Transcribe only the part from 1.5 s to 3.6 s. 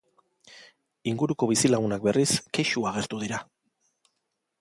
bizi lagunak, berriz, kexu agertu dira.